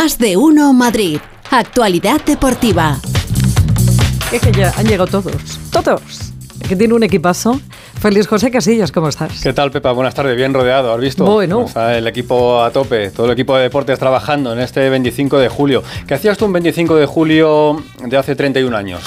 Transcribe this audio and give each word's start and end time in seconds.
Más 0.00 0.16
de 0.16 0.36
uno 0.36 0.72
Madrid. 0.72 1.18
Actualidad 1.50 2.20
deportiva. 2.24 2.98
Es 4.30 4.40
que 4.40 4.52
ya 4.52 4.72
han 4.76 4.86
llegado 4.86 5.08
todos. 5.08 5.58
Todos. 5.72 6.00
Que 6.68 6.76
tiene 6.76 6.94
un 6.94 7.02
equipazo. 7.02 7.60
Feliz 8.00 8.28
José 8.28 8.52
Casillas, 8.52 8.92
¿cómo 8.92 9.08
estás? 9.08 9.40
¿Qué 9.42 9.52
tal, 9.52 9.72
Pepa? 9.72 9.90
Buenas 9.90 10.14
tardes, 10.14 10.36
bien 10.36 10.54
rodeado, 10.54 10.94
¿has 10.94 11.00
visto? 11.00 11.24
Bueno. 11.24 11.64
Está 11.64 11.98
el 11.98 12.06
equipo 12.06 12.62
a 12.62 12.70
tope, 12.70 13.10
todo 13.10 13.26
el 13.26 13.32
equipo 13.32 13.56
de 13.56 13.64
deportes 13.64 13.98
trabajando 13.98 14.52
en 14.52 14.60
este 14.60 14.88
25 14.88 15.36
de 15.40 15.48
julio. 15.48 15.82
¿Qué 16.06 16.14
hacías 16.14 16.38
tú 16.38 16.44
un 16.44 16.52
25 16.52 16.94
de 16.94 17.06
julio 17.06 17.82
de 18.00 18.16
hace 18.16 18.36
31 18.36 18.76
años? 18.76 19.02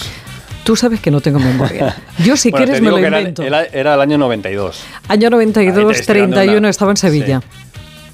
Tú 0.65 0.75
sabes 0.75 0.99
que 0.99 1.09
no 1.09 1.21
tengo 1.21 1.39
memoria. 1.39 1.95
Yo 2.17 2.35
si 2.35 2.51
Bueno, 2.51 2.65
quieres 2.65 2.81
me 2.83 2.89
lo 2.91 2.97
era- 2.97 3.17
invento. 3.21 3.43
Era, 3.43 3.63
era 3.63 3.93
el 3.93 4.01
año 4.01 4.17
92. 4.17 4.83
Año 5.07 5.27
Ahí 5.27 5.31
92, 5.31 5.93
te 5.95 5.99
estoy 6.01 6.19
dando 6.19 6.35
31 6.35 6.57
una- 6.59 6.69
estaba 6.69 6.91
en 6.91 6.97
Sevilla. 6.97 7.39
Te 7.39 7.70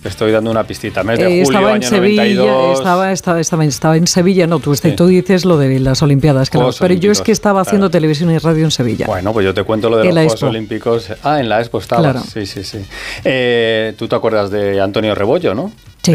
estoy 0.08 0.32
dando 0.32 0.50
una 0.52 0.64
pistita. 0.64 1.04
Mes 1.04 1.20
de 1.20 1.26
Eh, 1.26 1.44
julio, 1.44 1.60
estaba 1.60 1.70
en 1.70 1.76
año 1.84 1.89
Sevilla, 1.89 2.24
92. 2.24 2.78
estaba, 2.80 3.12
estaba, 3.12 3.39
estaba, 3.39 3.66
estaba 3.66 3.98
en 3.98 4.07
Sevilla, 4.07 4.48
no, 4.48 4.60
tú, 4.60 4.75
Sí. 4.75 4.92
tú 4.96 5.07
dices 5.07 5.46
lo 5.46 5.57
de 5.57 5.80
las 5.80 6.02
Olimpiadas, 6.02 6.50
claro, 6.50 6.66
Juegos 6.66 6.80
pero 6.80 6.93
yo 6.96 7.11
es 7.11 7.21
que 7.21 7.32
estaba 7.32 7.61
haciendo 7.61 7.86
claro. 7.88 7.92
televisión 7.92 8.32
y 8.32 8.38
radio 8.38 8.66
en 8.66 8.71
Sevilla. 8.71 9.06
Bueno, 9.07 9.33
pues 9.33 9.46
yo 9.46 9.54
te 9.54 9.64
cuento 9.64 9.89
lo 9.89 9.97
de 9.97 10.04
En 10.04 10.16
los 10.16 10.16
Juegos 10.16 10.33
Expo. 10.33 10.47
Olímpicos. 10.47 11.10
Ah, 11.24 11.39
en 11.39 11.50
la 11.50 11.60
Expo 11.60 11.80
estabas. 11.80 12.04
Claro. 12.11 12.21
Sí, 12.21 12.46
sí, 12.46 12.64
sí. 12.64 12.80
Eh, 13.24 13.93
Tú 13.97 14.07
te 14.07 14.16
acuerdas 14.16 14.50
de 14.50 14.80
Antonio 14.82 15.14
Rebollo, 15.16 15.54
¿no? 15.54 15.71
Sí, 16.04 16.14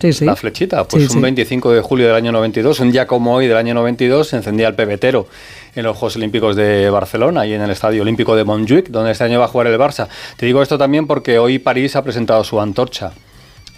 sí, 0.00 0.12
sí. 0.14 0.24
La 0.24 0.36
flechita. 0.36 0.84
Pues 0.84 1.04
un 1.10 1.16
sí. 1.16 1.20
25 1.20 1.72
de 1.72 1.82
julio 1.82 2.06
del 2.06 2.14
año 2.16 2.32
92, 2.32 2.80
un 2.80 2.90
día 2.92 3.06
como 3.06 3.34
hoy 3.34 3.46
del 3.46 3.58
año 3.58 3.74
92, 3.74 4.28
se 4.28 4.36
encendía 4.36 4.68
el 4.68 4.74
pebetero 4.74 5.26
en 5.74 5.84
los 5.84 5.96
Juegos 5.98 6.16
Olímpicos 6.16 6.56
de 6.56 6.88
Barcelona 6.88 7.44
y 7.46 7.52
en 7.52 7.60
el 7.60 7.70
Estadio 7.70 8.00
Olímpico 8.02 8.36
de 8.36 8.44
Montjuic, 8.44 8.88
donde 8.88 9.10
este 9.10 9.24
año 9.24 9.38
va 9.40 9.44
a 9.44 9.48
jugar 9.48 9.66
el 9.66 9.78
Barça. 9.78 10.08
Te 10.38 10.46
digo 10.46 10.62
esto 10.62 10.78
también 10.78 11.06
porque 11.06 11.38
hoy 11.38 11.58
París 11.58 11.94
ha 11.94 12.02
presentado 12.02 12.42
su 12.42 12.58
antorcha. 12.58 13.12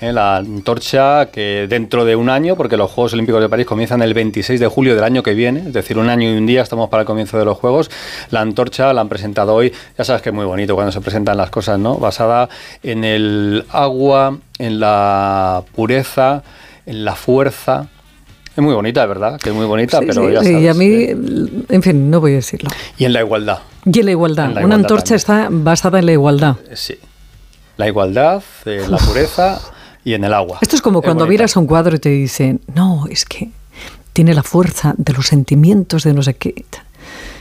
¿Eh? 0.00 0.12
la 0.12 0.36
antorcha 0.36 1.26
que 1.26 1.66
dentro 1.68 2.04
de 2.04 2.16
un 2.16 2.28
año, 2.30 2.56
porque 2.56 2.76
los 2.76 2.90
Juegos 2.90 3.12
Olímpicos 3.14 3.40
de 3.40 3.48
París 3.48 3.66
comienzan 3.66 4.02
el 4.02 4.14
26 4.14 4.60
de 4.60 4.66
julio 4.66 4.94
del 4.94 5.04
año 5.04 5.22
que 5.22 5.34
viene, 5.34 5.60
es 5.60 5.72
decir, 5.72 5.98
un 5.98 6.08
año 6.08 6.30
y 6.30 6.36
un 6.36 6.46
día 6.46 6.62
estamos 6.62 6.88
para 6.90 7.02
el 7.02 7.06
comienzo 7.06 7.38
de 7.38 7.44
los 7.44 7.56
Juegos, 7.58 7.90
la 8.30 8.40
antorcha 8.40 8.92
la 8.92 9.00
han 9.00 9.08
presentado 9.08 9.54
hoy, 9.54 9.72
ya 9.96 10.04
sabes 10.04 10.22
que 10.22 10.28
es 10.30 10.34
muy 10.34 10.44
bonito 10.44 10.74
cuando 10.74 10.92
se 10.92 11.00
presentan 11.00 11.36
las 11.36 11.50
cosas, 11.50 11.78
¿no? 11.78 11.96
Basada 11.96 12.48
en 12.82 13.04
el 13.04 13.64
agua, 13.70 14.38
en 14.58 14.80
la 14.80 15.62
pureza, 15.74 16.42
en 16.86 17.04
la 17.04 17.14
fuerza. 17.14 17.88
Es 18.56 18.62
muy 18.62 18.72
bonita, 18.74 19.04
¿verdad? 19.04 19.38
Que 19.38 19.50
es 19.50 19.54
muy 19.54 19.66
bonita, 19.66 19.98
Sí, 19.98 20.04
pero 20.06 20.26
sí, 20.28 20.32
ya 20.32 20.40
sí, 20.40 20.46
sabes. 20.46 20.62
y 20.62 20.68
a 20.68 20.74
mí, 20.74 20.86
¿eh? 20.86 21.16
en 21.68 21.82
fin, 21.82 22.10
no 22.10 22.20
voy 22.20 22.32
a 22.32 22.36
decirlo. 22.36 22.70
Y 22.96 23.04
en 23.04 23.12
la 23.12 23.20
igualdad, 23.20 23.58
Y 23.84 23.98
en 24.00 24.04
la 24.06 24.10
igualdad, 24.12 24.46
En 24.46 24.54
la 24.54 24.60
una 24.60 24.76
igualdad 24.76 24.78
antorcha 24.92 25.16
también. 25.16 25.16
está 25.18 25.48
basada 25.50 25.98
en 25.98 26.06
la 26.06 26.12
igualdad. 26.12 26.56
sí. 26.74 26.98
La 27.76 27.86
igualdad, 27.86 28.42
eh, 28.64 28.86
la 28.88 28.96
pureza 28.96 29.60
y 30.06 30.14
en 30.14 30.22
el 30.22 30.32
agua. 30.32 30.58
Esto 30.62 30.76
es 30.76 30.82
como 30.82 31.02
cuando 31.02 31.24
bonita. 31.24 31.40
miras 31.40 31.56
un 31.56 31.66
cuadro 31.66 31.96
y 31.96 31.98
te 31.98 32.10
dicen, 32.10 32.60
no, 32.74 33.06
es 33.10 33.24
que 33.24 33.50
tiene 34.12 34.34
la 34.34 34.44
fuerza 34.44 34.94
de 34.96 35.12
los 35.12 35.26
sentimientos 35.26 36.04
de 36.04 36.14
no 36.14 36.22
sé 36.22 36.34
qué. 36.34 36.64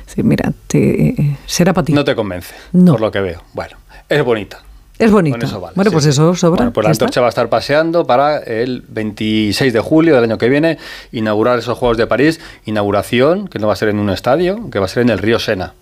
Sí, 0.08 0.24
mira, 0.24 0.52
te, 0.66 1.38
será 1.46 1.74
para 1.74 1.86
ti. 1.86 1.94
No 1.94 2.04
te 2.04 2.16
convence, 2.16 2.56
No. 2.74 2.94
por 2.94 3.02
lo 3.02 3.12
que 3.12 3.20
veo. 3.22 3.44
Bueno, 3.54 3.78
es 4.10 4.24
bonita. 4.24 4.64
es 4.98 5.12
bonito. 5.12 5.38
Con 5.38 5.48
eso 5.48 5.62
vale, 5.62 5.76
bueno, 5.76 5.92
sí. 5.92 5.94
pues 5.94 6.06
eso 6.08 6.34
sobra. 6.34 6.58
Bueno, 6.58 6.74
pues 6.74 6.86
la 6.86 6.92
está. 6.92 7.06
antorcha 7.06 7.22
va 7.22 7.28
a 7.28 7.30
estar 7.30 7.50
paseando 7.50 8.08
para 8.08 8.40
el 8.40 8.84
26 8.90 9.72
de 9.72 9.80
julio 9.80 10.16
del 10.16 10.24
año 10.24 10.40
que 10.40 10.50
viene, 10.50 10.80
inaugurar 11.12 11.60
esos 11.60 11.78
Juegos 11.78 11.98
de 11.98 12.08
París. 12.08 12.40
Inauguración, 12.66 13.48
que 13.48 13.60
no 13.60 13.68
va 13.68 13.74
a 13.74 13.76
ser 13.76 13.90
en 13.90 14.00
un 14.00 14.10
estadio, 14.10 14.72
que 14.72 14.80
va 14.80 14.86
a 14.86 14.90
ser 14.90 15.04
en 15.04 15.10
el 15.12 15.20
río 15.20 15.38
Sena. 15.38 15.74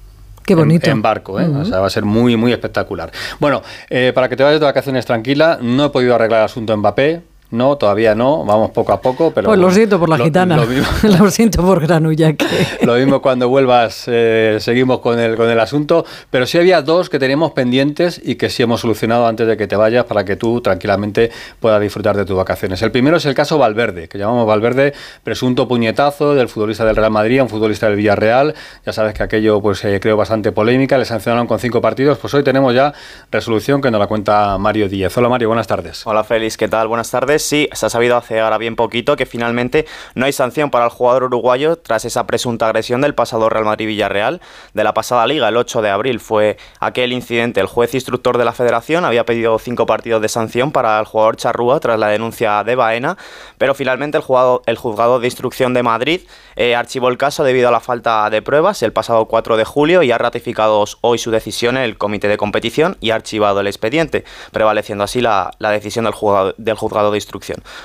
Qué 0.46 0.56
bonito. 0.56 0.90
En, 0.90 1.02
barco, 1.02 1.40
¿eh? 1.40 1.48
O 1.48 1.66
sea, 1.66 1.80
va 1.80 1.88
a 1.88 1.90
ser 1.90 2.06
muy, 2.06 2.36
muy 2.36 2.52
espectacular. 2.52 3.12
Bueno, 3.40 3.62
eh, 3.90 4.12
para 4.14 4.30
que 4.30 4.36
te 4.36 4.44
vayas 4.44 4.60
de 4.60 4.66
vacaciones 4.66 5.06
tranquila, 5.06 5.60
no 5.62 5.86
he 5.86 5.90
podido 5.90 6.16
arreglar 6.16 6.42
el 6.42 6.46
asunto 6.46 6.76
Mbappé. 6.76 7.22
No, 7.54 7.78
todavía 7.78 8.16
no. 8.16 8.44
Vamos 8.46 8.72
poco 8.72 8.94
a 8.94 9.00
poco, 9.00 9.32
pero... 9.32 9.46
pues 9.48 9.60
lo 9.60 9.70
siento 9.70 10.00
por 10.00 10.10
la 10.10 10.18
lo- 10.18 10.26
gitana. 10.26 10.58
Lo, 10.58 10.66
mismo, 10.66 10.88
Lo 11.20 11.30
siento 11.30 11.62
por 11.62 11.80
Granulla. 11.80 12.34
Que... 12.34 12.46
lo 12.82 12.96
mismo 12.96 13.22
cuando 13.22 13.48
vuelvas, 13.48 14.06
eh, 14.08 14.58
seguimos 14.60 15.00
con 15.02 15.20
el, 15.20 15.36
con 15.36 15.48
el 15.50 15.60
asunto. 15.60 16.04
Pero 16.32 16.48
sí 16.48 16.58
había 16.58 16.82
dos 16.82 17.12
que 17.12 17.20
teníamos 17.20 17.52
pendientes 17.52 18.20
y 18.24 18.36
que 18.36 18.50
sí 18.50 18.64
hemos 18.64 18.82
solucionado 18.82 19.28
antes 19.28 19.46
de 19.48 19.56
que 19.56 19.68
te 19.68 19.76
vayas 19.76 20.06
para 20.06 20.26
que 20.26 20.36
tú 20.36 20.62
tranquilamente 20.62 21.30
puedas 21.60 21.80
disfrutar 21.80 22.18
de 22.18 22.26
tus 22.26 22.36
vacaciones. 22.36 22.82
El 22.82 22.92
primero 22.92 23.18
es 23.18 23.26
el 23.26 23.36
caso 23.36 23.60
Valverde, 23.60 24.08
que 24.08 24.18
llamamos 24.18 24.48
Valverde 24.48 24.94
presunto 25.24 25.68
puñetazo 25.68 26.34
del 26.34 26.50
futbolista 26.50 26.86
del 26.86 26.96
Real 26.96 27.12
Madrid, 27.12 27.38
a 27.40 27.44
un 27.44 27.50
futbolista 27.50 27.86
del 27.86 27.98
Villarreal. 27.98 28.56
Ya 28.84 28.94
sabes 28.94 29.14
que 29.14 29.22
aquello 29.22 29.62
pues 29.62 29.86
eh, 29.86 30.00
creo 30.02 30.18
bastante 30.18 30.52
polémica. 30.52 30.98
Le 30.98 31.06
sancionaron 31.06 31.46
con 31.46 31.60
cinco 31.60 31.82
partidos. 31.82 32.18
Pues 32.18 32.34
hoy 32.34 32.44
tenemos 32.44 32.74
ya 32.74 32.94
resolución 33.32 33.80
que 33.80 33.92
nos 33.92 34.00
la 34.00 34.08
cuenta 34.08 34.58
Mario 34.58 34.90
Díez. 34.90 35.16
Hola 35.16 35.30
Mario, 35.30 35.50
buenas 35.50 35.68
tardes. 35.68 36.02
Hola 36.08 36.24
Félix, 36.24 36.58
¿qué 36.58 36.68
tal? 36.68 36.88
Buenas 36.88 37.12
tardes. 37.12 37.43
Sí, 37.44 37.68
se 37.74 37.86
ha 37.86 37.90
sabido 37.90 38.16
hace 38.18 38.40
ahora 38.40 38.58
bien 38.58 38.76
poquito 38.76 39.16
que 39.16 39.26
finalmente 39.26 39.86
no 40.16 40.26
hay 40.26 40.32
sanción 40.34 40.70
para 40.70 40.86
el 40.86 40.92
jugador 40.92 41.24
uruguayo 41.26 41.76
tras 41.78 42.06
esa 42.06 42.26
presunta 42.26 42.68
agresión 42.68 43.02
del 43.02 43.14
pasado 43.16 43.50
Real 43.50 43.66
Madrid-Villarreal 43.66 44.42
de 44.74 44.84
la 44.84 44.94
pasada 44.94 45.28
liga. 45.28 45.50
El 45.50 45.58
8 45.58 45.82
de 45.82 45.90
abril 45.90 46.20
fue 46.20 46.58
aquel 46.80 47.12
incidente. 47.14 47.60
El 47.60 47.68
juez 47.68 47.94
instructor 47.94 48.38
de 48.38 48.46
la 48.46 48.54
federación 48.54 49.04
había 49.06 49.26
pedido 49.26 49.60
cinco 49.60 49.86
partidos 49.86 50.22
de 50.22 50.30
sanción 50.30 50.72
para 50.72 51.00
el 51.00 51.06
jugador 51.06 51.36
Charrúa 51.36 51.80
tras 51.80 52.00
la 52.00 52.08
denuncia 52.08 52.64
de 52.64 52.76
Baena, 52.76 53.18
pero 53.58 53.74
finalmente 53.76 54.18
el, 54.18 54.24
juzgado- 54.24 54.62
el 54.66 54.78
juzgado 54.78 55.20
de 55.20 55.28
instrucción 55.28 55.74
de 55.74 55.84
Madrid 55.84 56.22
eh, 56.56 56.76
archivó 56.76 57.10
el 57.10 57.18
caso 57.18 57.44
debido 57.44 57.68
a 57.68 57.72
la 57.72 57.80
falta 57.80 58.30
de 58.30 58.42
pruebas 58.42 58.82
el 58.84 58.94
pasado 58.94 59.26
4 59.26 59.58
de 59.58 59.66
julio 59.66 60.04
y 60.04 60.12
ha 60.12 60.18
ratificado 60.18 60.86
hoy 61.02 61.18
su 61.18 61.32
decisión 61.32 61.78
el 61.78 61.98
comité 61.98 62.28
de 62.28 62.38
competición 62.38 62.98
y 63.02 63.12
ha 63.12 63.16
archivado 63.16 63.60
el 63.60 63.68
expediente, 63.68 64.24
prevaleciendo 64.52 65.04
así 65.04 65.20
la, 65.22 65.52
la 65.60 65.72
decisión 65.72 66.06
del 66.06 66.14
del 66.58 66.76
juzgado 66.76 67.12
de 67.12 67.18
instrucción. 67.18 67.33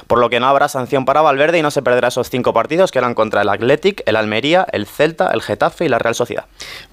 Por 0.07 0.19
lo 0.19 0.31
que 0.31 0.41
no 0.41 0.47
habrá 0.47 0.69
sanción 0.69 1.05
para 1.05 1.23
Valverde 1.23 1.59
y 1.59 1.63
no 1.63 1.71
se 1.71 1.83
perderá 1.83 2.09
esos 2.09 2.31
cinco 2.31 2.53
partidos 2.53 2.91
que 2.91 2.99
eran 2.99 3.15
contra 3.15 3.43
el 3.43 3.49
Athletic, 3.49 4.03
el 4.07 4.17
Almería, 4.17 4.67
el 4.73 4.87
Celta, 4.87 5.31
el 5.33 5.43
Getafe 5.43 5.87
y 5.87 5.89
la 5.89 5.99
Real 5.99 6.15
Sociedad. 6.15 6.47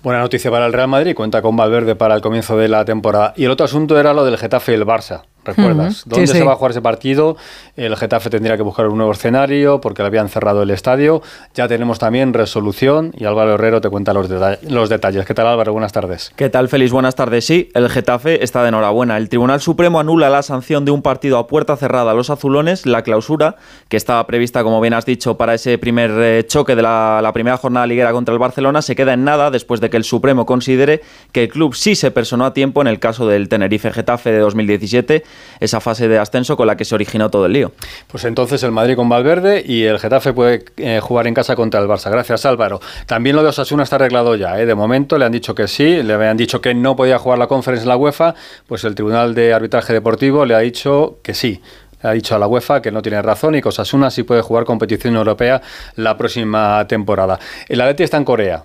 Buena 0.03 0.19
noticia 0.19 0.51
para 0.51 0.65
el 0.65 0.73
Real 0.73 0.87
Madrid, 0.87 1.15
cuenta 1.15 1.41
con 1.41 1.55
Valverde 1.55 1.95
para 1.95 2.15
el 2.15 2.21
comienzo 2.21 2.57
de 2.57 2.67
la 2.67 2.85
temporada. 2.85 3.33
Y 3.35 3.45
el 3.45 3.51
otro 3.51 3.65
asunto 3.65 3.99
era 3.99 4.13
lo 4.13 4.25
del 4.25 4.37
Getafe 4.37 4.71
y 4.71 4.75
el 4.75 4.85
Barça. 4.85 5.23
¿Recuerdas? 5.45 6.01
Ujú, 6.01 6.09
¿Dónde 6.09 6.27
sí, 6.27 6.33
se 6.33 6.39
sí. 6.39 6.45
va 6.45 6.53
a 6.53 6.55
jugar 6.55 6.71
ese 6.71 6.81
partido? 6.81 7.37
El 7.77 7.95
Getafe 7.95 8.29
tendría 8.29 8.57
que 8.57 8.63
buscar 8.63 8.87
un 8.87 8.97
nuevo 8.97 9.11
escenario 9.13 9.79
porque 9.79 10.01
le 10.01 10.07
habían 10.07 10.27
cerrado 10.29 10.63
el 10.63 10.71
estadio. 10.71 11.21
Ya 11.53 11.67
tenemos 11.67 11.99
también 11.99 12.33
resolución 12.33 13.13
y 13.17 13.25
Álvaro 13.25 13.53
Herrero 13.53 13.81
te 13.81 13.89
cuenta 13.89 14.13
los, 14.13 14.29
deta- 14.29 14.59
los 14.69 14.89
detalles. 14.89 15.25
¿Qué 15.25 15.33
tal 15.33 15.47
Álvaro? 15.47 15.71
Buenas 15.73 15.91
tardes. 15.93 16.31
¿Qué 16.35 16.49
tal, 16.49 16.67
Félix? 16.69 16.91
Buenas 16.91 17.15
tardes. 17.15 17.45
Sí, 17.45 17.69
el 17.73 17.89
Getafe 17.89 18.43
está 18.43 18.61
de 18.63 18.69
enhorabuena. 18.69 19.17
El 19.17 19.29
Tribunal 19.29 19.61
Supremo 19.61 19.99
anula 19.99 20.29
la 20.29 20.41
sanción 20.41 20.85
de 20.85 20.91
un 20.91 21.01
partido 21.01 21.37
a 21.37 21.47
puerta 21.47 21.77
cerrada 21.77 22.11
a 22.11 22.13
los 22.13 22.29
azulones, 22.29 22.85
la 22.85 23.03
clausura, 23.03 23.55
que 23.89 23.97
estaba 23.97 24.25
prevista, 24.27 24.63
como 24.63 24.81
bien 24.81 24.93
has 24.93 25.05
dicho, 25.05 25.37
para 25.37 25.53
ese 25.53 25.77
primer 25.77 26.11
eh, 26.15 26.43
choque 26.47 26.75
de 26.75 26.81
la, 26.81 27.19
la 27.21 27.33
primera 27.33 27.57
jornada 27.57 27.85
liguera 27.87 28.11
contra 28.11 28.33
el 28.33 28.39
Barcelona, 28.39 28.81
se 28.81 28.95
queda 28.95 29.13
en 29.13 29.23
nada 29.23 29.51
después 29.51 29.81
de 29.81 29.89
que 29.89 29.97
el 29.97 30.03
Supremo 30.03 30.45
considere 30.45 31.01
que 31.31 31.43
el 31.43 31.49
club 31.49 31.75
sí 31.75 31.95
se 31.95 32.11
personó 32.11 32.45
a 32.45 32.53
tiempo 32.53 32.81
en 32.81 32.87
el 32.87 32.99
caso 32.99 33.27
del 33.27 33.49
Tenerife 33.49 33.91
Getafe 33.91 34.31
de 34.31 34.39
2017, 34.39 35.23
esa 35.59 35.81
fase 35.81 36.07
de 36.07 36.17
ascenso 36.17 36.57
con 36.57 36.67
la 36.67 36.75
que 36.77 36.85
se 36.85 36.95
originó 36.95 37.29
todo 37.29 37.45
el 37.45 37.53
lío. 37.53 37.71
Pues 38.07 38.25
entonces 38.25 38.63
el 38.63 38.71
Madrid 38.71 38.95
con 38.95 39.09
Valverde 39.09 39.63
y 39.65 39.83
el 39.83 39.99
Getafe 39.99 40.33
puede 40.33 40.65
eh, 40.77 40.99
jugar 41.01 41.27
en 41.27 41.33
casa 41.33 41.55
contra 41.55 41.79
el 41.79 41.87
Barça. 41.87 42.09
Gracias 42.09 42.45
Álvaro. 42.45 42.79
También 43.05 43.35
lo 43.35 43.43
de 43.43 43.49
Osasuna 43.49 43.83
está 43.83 43.95
arreglado 43.97 44.35
ya. 44.35 44.59
¿eh? 44.59 44.65
De 44.65 44.75
momento 44.75 45.17
le 45.17 45.25
han 45.25 45.31
dicho 45.31 45.55
que 45.55 45.67
sí, 45.67 46.03
le 46.03 46.13
habían 46.13 46.37
dicho 46.37 46.61
que 46.61 46.73
no 46.73 46.95
podía 46.95 47.17
jugar 47.19 47.39
la 47.39 47.47
conferencia 47.47 47.83
en 47.83 47.89
la 47.89 47.97
UEFA, 47.97 48.35
pues 48.67 48.83
el 48.83 48.95
Tribunal 48.95 49.35
de 49.35 49.53
Arbitraje 49.53 49.93
Deportivo 49.93 50.45
le 50.45 50.55
ha 50.55 50.59
dicho 50.59 51.19
que 51.23 51.33
sí. 51.33 51.61
Ha 52.01 52.11
dicho 52.11 52.35
a 52.35 52.39
la 52.39 52.47
UEFA 52.47 52.81
que 52.81 52.91
no 52.91 53.01
tiene 53.01 53.21
razón 53.21 53.55
y 53.55 53.61
que 53.61 53.69
Osasuna 53.69 54.11
sí 54.11 54.23
puede 54.23 54.41
jugar 54.41 54.63
competición 54.63 55.15
europea 55.15 55.61
la 55.95 56.17
próxima 56.17 56.85
temporada. 56.87 57.39
El 57.67 57.81
Atleti 57.81 58.03
está 58.03 58.17
en 58.17 58.25
Corea. 58.25 58.63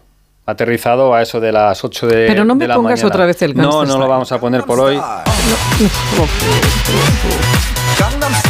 Aterrizado 0.51 1.15
a 1.15 1.23
eso 1.23 1.41
de 1.41 1.53
las 1.53 1.83
8 1.83 2.07
de 2.07 2.27
Pero 2.27 2.45
no 2.45 2.55
me 2.55 2.67
la 2.67 2.75
pongas 2.75 2.93
mañana. 2.99 3.09
otra 3.09 3.27
vez 3.27 3.41
el 3.43 3.57
No, 3.57 3.85
no 3.85 3.99
lo 3.99 4.09
vamos 4.09 4.31
a 4.33 4.39
poner 4.39 4.63
por 4.65 4.81
hoy. 4.81 5.01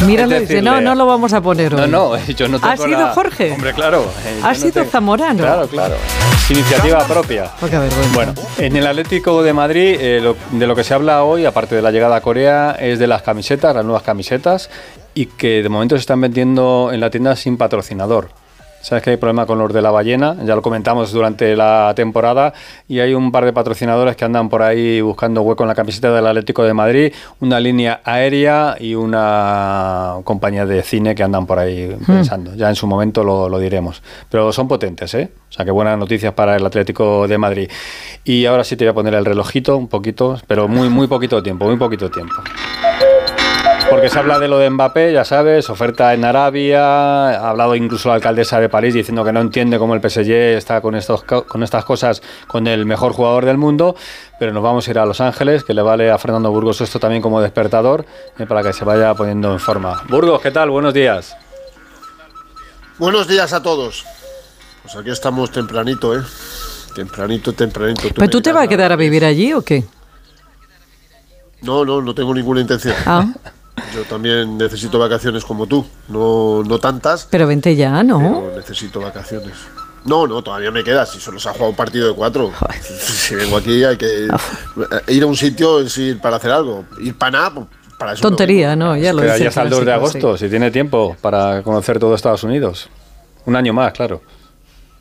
Míralo 0.05 0.35
Es 0.35 0.41
dice, 0.41 0.53
decirle- 0.55 0.69
no, 0.71 0.81
no 0.81 0.95
lo 0.95 1.05
vamos 1.05 1.33
a 1.33 1.41
poner 1.41 1.73
hoy. 1.73 1.81
No, 1.81 1.87
no, 1.87 2.17
yo 2.35 2.47
no 2.47 2.59
tengo 2.59 2.71
¿Ha 2.73 2.77
sido 2.77 2.89
la- 2.99 3.13
Jorge? 3.13 3.51
Hombre, 3.53 3.73
claro. 3.73 4.05
eh, 4.25 4.39
¿Ha 4.43 4.49
no 4.49 4.55
sido 4.55 4.83
Zamorano? 4.85 5.39
Claro, 5.39 5.67
claro. 5.67 5.95
Es 5.95 6.51
Iniciativa 6.51 7.03
propia. 7.05 7.49
Vergüenza. 7.61 7.95
Bueno, 8.13 8.33
en 8.57 8.75
el 8.75 8.87
Atlético 8.87 9.43
de 9.43 9.53
Madrid, 9.53 9.97
eh, 9.99 10.19
lo- 10.21 10.35
de 10.51 10.67
lo 10.67 10.75
que 10.75 10.83
se 10.83 10.93
habla 10.93 11.23
hoy, 11.23 11.45
aparte 11.45 11.75
de 11.75 11.81
la 11.81 11.91
llegada 11.91 12.15
a 12.17 12.21
Corea, 12.21 12.75
es 12.79 12.99
de 12.99 13.07
las 13.07 13.21
camisetas, 13.21 13.75
las 13.75 13.83
nuevas 13.85 14.03
camisetas, 14.03 14.69
y 15.13 15.27
que 15.27 15.61
de 15.63 15.69
momento 15.69 15.95
se 15.95 16.01
están 16.01 16.21
vendiendo 16.21 16.89
en 16.93 16.99
la 16.99 17.09
tienda 17.09 17.35
sin 17.35 17.57
patrocinador. 17.57 18.29
Sabes 18.81 19.03
que 19.03 19.11
hay 19.11 19.17
problema 19.17 19.45
con 19.45 19.59
los 19.59 19.71
de 19.71 19.81
la 19.81 19.91
ballena, 19.91 20.35
ya 20.43 20.55
lo 20.55 20.61
comentamos 20.61 21.11
durante 21.11 21.55
la 21.55 21.93
temporada, 21.95 22.53
y 22.87 22.99
hay 22.99 23.13
un 23.13 23.31
par 23.31 23.45
de 23.45 23.53
patrocinadores 23.53 24.15
que 24.15 24.25
andan 24.25 24.49
por 24.49 24.63
ahí 24.63 25.01
buscando 25.01 25.41
hueco 25.41 25.63
en 25.63 25.69
la 25.69 25.75
camiseta 25.75 26.11
del 26.11 26.25
Atlético 26.25 26.63
de 26.63 26.73
Madrid, 26.73 27.13
una 27.39 27.59
línea 27.59 28.01
aérea 28.03 28.75
y 28.79 28.95
una 28.95 30.15
compañía 30.23 30.65
de 30.65 30.81
cine 30.81 31.15
que 31.15 31.23
andan 31.23 31.45
por 31.45 31.59
ahí 31.59 31.95
pensando. 32.05 32.55
Ya 32.55 32.69
en 32.69 32.75
su 32.75 32.87
momento 32.87 33.23
lo, 33.23 33.49
lo 33.49 33.59
diremos. 33.59 34.01
Pero 34.29 34.51
son 34.51 34.67
potentes, 34.67 35.13
¿eh? 35.13 35.29
O 35.49 35.53
sea 35.53 35.65
que 35.65 35.71
buenas 35.71 35.97
noticias 35.97 36.33
para 36.33 36.55
el 36.55 36.65
Atlético 36.65 37.27
de 37.27 37.37
Madrid. 37.37 37.69
Y 38.23 38.45
ahora 38.45 38.63
sí 38.63 38.75
te 38.75 38.85
voy 38.85 38.91
a 38.91 38.93
poner 38.93 39.13
el 39.13 39.25
relojito 39.25 39.77
un 39.77 39.87
poquito, 39.87 40.39
pero 40.47 40.67
muy, 40.67 40.89
muy 40.89 41.07
poquito 41.07 41.43
tiempo, 41.43 41.65
muy 41.65 41.77
poquito 41.77 42.09
tiempo. 42.09 42.35
Porque 43.91 44.07
se 44.07 44.19
habla 44.19 44.39
de 44.39 44.47
lo 44.47 44.57
de 44.57 44.69
Mbappé, 44.69 45.11
ya 45.11 45.25
sabes, 45.25 45.69
oferta 45.69 46.13
en 46.13 46.23
Arabia, 46.23 46.81
ha 47.31 47.49
hablado 47.49 47.75
incluso 47.75 48.07
la 48.07 48.15
alcaldesa 48.15 48.57
de 48.61 48.69
París 48.69 48.93
diciendo 48.93 49.25
que 49.25 49.33
no 49.33 49.41
entiende 49.41 49.77
cómo 49.77 49.93
el 49.95 50.01
PSG 50.01 50.31
está 50.55 50.79
con, 50.79 50.95
estos, 50.95 51.23
con 51.23 51.61
estas 51.61 51.83
cosas 51.83 52.21
con 52.47 52.67
el 52.67 52.85
mejor 52.85 53.11
jugador 53.11 53.43
del 53.43 53.57
mundo, 53.57 53.97
pero 54.39 54.53
nos 54.53 54.63
vamos 54.63 54.87
a 54.87 54.91
ir 54.91 54.97
a 54.97 55.05
Los 55.05 55.19
Ángeles, 55.19 55.65
que 55.65 55.73
le 55.73 55.81
vale 55.81 56.09
a 56.09 56.17
Fernando 56.17 56.49
Burgos 56.51 56.79
esto 56.79 56.99
también 56.99 57.21
como 57.21 57.41
despertador, 57.41 58.05
eh, 58.39 58.45
para 58.45 58.63
que 58.63 58.71
se 58.71 58.85
vaya 58.85 59.13
poniendo 59.13 59.51
en 59.51 59.59
forma. 59.59 60.01
Burgos, 60.07 60.41
¿qué 60.41 60.51
tal? 60.51 60.69
Buenos 60.69 60.93
días. 60.93 61.35
Buenos 62.97 63.27
días 63.27 63.51
a 63.51 63.61
todos. 63.61 64.05
Pues 64.83 64.95
aquí 64.95 65.09
estamos 65.09 65.51
tempranito, 65.51 66.17
¿eh? 66.17 66.23
Tempranito, 66.95 67.51
tempranito. 67.51 68.03
¿Pero 68.15 68.29
tú 68.29 68.41
te 68.41 68.53
vas 68.53 68.63
a 68.63 68.67
quedar 68.69 68.93
a 68.93 68.95
vivir 68.95 69.25
allí 69.25 69.51
o 69.51 69.61
qué? 69.61 69.83
No, 71.61 71.83
no, 71.83 72.01
no 72.01 72.15
tengo 72.15 72.33
ninguna 72.33 72.61
intención. 72.61 72.95
Ah. 73.05 73.27
Yo 73.93 74.03
también 74.03 74.57
necesito 74.57 74.99
vacaciones 74.99 75.43
como 75.43 75.67
tú. 75.67 75.85
No, 76.07 76.63
no 76.63 76.79
tantas. 76.79 77.27
Pero 77.29 77.47
vente 77.47 77.75
ya, 77.75 78.03
¿no? 78.03 78.19
Pero 78.19 78.57
necesito 78.57 78.99
vacaciones. 78.99 79.53
No, 80.05 80.25
no, 80.25 80.41
todavía 80.41 80.71
me 80.71 80.83
queda. 80.83 81.05
Si 81.05 81.19
solo 81.19 81.39
se 81.39 81.49
ha 81.49 81.51
jugado 81.51 81.69
un 81.71 81.75
partido 81.75 82.07
de 82.07 82.15
cuatro. 82.15 82.51
Si 82.81 83.35
vengo 83.35 83.57
aquí 83.57 83.83
hay 83.83 83.97
que 83.97 84.27
ir 85.07 85.23
a 85.23 85.25
un 85.25 85.35
sitio 85.35 85.79
es 85.79 85.97
ir 85.97 86.19
para 86.19 86.37
hacer 86.37 86.51
algo. 86.51 86.85
Ir 86.99 87.17
para 87.17 87.31
nada, 87.31 87.53
pues, 87.53 87.67
para 87.97 88.13
eso. 88.13 88.21
Tontería, 88.21 88.75
¿no? 88.75 88.97
Ya 88.97 89.13
lo 89.13 89.19
Pero 89.19 89.33
dice 89.33 89.43
ya 89.43 89.49
hasta 89.49 89.61
el 89.61 89.69
2 89.69 89.85
de 89.85 89.93
agosto, 89.93 90.37
si 90.37 90.49
tiene 90.49 90.71
tiempo 90.71 91.15
para 91.21 91.61
conocer 91.63 91.99
todo 91.99 92.15
Estados 92.15 92.43
Unidos. 92.43 92.89
Un 93.45 93.55
año 93.55 93.73
más, 93.73 93.93
claro. 93.93 94.21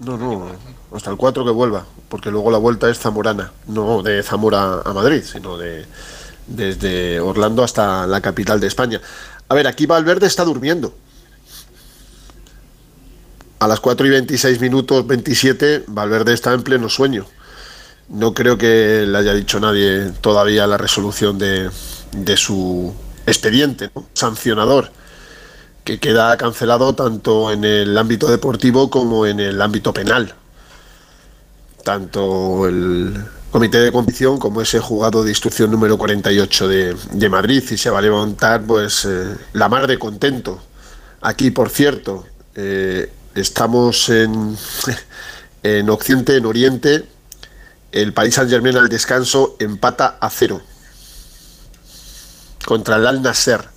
No, 0.01 0.17
no, 0.17 0.47
hasta 0.95 1.11
el 1.11 1.17
4 1.17 1.45
que 1.45 1.51
vuelva. 1.51 1.85
Porque 2.09 2.31
luego 2.31 2.51
la 2.51 2.59
vuelta 2.59 2.91
es 2.91 2.99
zamorana. 2.99 3.53
No 3.69 4.03
de 4.03 4.23
Zamora 4.23 4.81
a 4.85 4.93
Madrid, 4.93 5.23
sino 5.23 5.57
de 5.57 5.87
desde 6.51 7.21
Orlando 7.21 7.63
hasta 7.63 8.07
la 8.07 8.21
capital 8.21 8.61
de 8.61 8.67
España. 8.67 9.01
A 9.49 9.55
ver, 9.55 9.67
aquí 9.67 9.87
Valverde 9.87 10.27
está 10.27 10.45
durmiendo. 10.45 10.95
A 13.61 13.69
las 13.69 13.81
4 13.81 14.07
y 14.07 14.11
26 14.11 14.61
minutos 14.61 15.07
27, 15.07 15.85
Valverde 15.89 16.33
está 16.35 16.53
en 16.53 16.63
pleno 16.63 16.89
sueño. 16.89 17.27
No 18.09 18.35
creo 18.35 18.59
que 18.59 19.05
le 19.07 19.19
haya 19.19 19.35
dicho 19.35 19.61
nadie 19.61 20.11
todavía 20.21 20.67
la 20.67 20.77
resolución 20.77 21.39
de, 21.39 21.71
su 22.37 22.93
expediente 23.27 23.91
¿no? 23.95 24.07
sancionador, 24.15 24.91
que 25.85 26.01
queda 26.01 26.37
cancelado 26.37 26.95
tanto 26.95 27.53
en 27.53 27.65
el 27.65 27.97
ámbito 27.97 28.29
deportivo 28.29 28.91
como 28.91 29.27
en 29.27 29.39
el 29.41 29.61
ámbito 29.63 29.93
penal. 29.93 30.35
Tanto 31.85 32.67
el 32.67 33.25
comité 33.51 33.79
de 33.79 33.93
competición 33.93 34.39
como 34.39 34.63
ese 34.63 34.79
juzgado 34.79 35.25
de 35.25 35.31
instrucción 35.31 35.71
número 35.71 35.99
48 35.99 36.69
de, 36.69 36.97
de 37.13 37.29
Madrid 37.29 37.63
y 37.71 37.77
se 37.77 37.91
va 37.91 37.99
a 37.99 38.03
levantar 38.03 38.63
pues 38.63 39.05
eh, 39.05 39.37
la 39.53 39.69
mar 39.69 39.87
de 39.87 39.99
contento. 39.99 40.63
Aquí, 41.21 41.51
por 41.51 41.69
cierto, 41.69 42.25
eh, 42.55 43.13
estamos 43.35 44.09
en, 44.09 44.57
en 45.63 45.91
Occidente, 45.91 46.37
en 46.37 46.47
Oriente, 46.47 47.05
el 47.93 48.13
Paris 48.13 48.35
Saint 48.37 48.51
Germain 48.51 48.77
al 48.77 48.89
descanso 48.89 49.57
empata 49.59 50.17
a 50.21 50.31
cero 50.31 50.63
contra 52.65 52.97
el 52.97 53.07
Al 53.07 53.23
Nasser. 53.23 53.69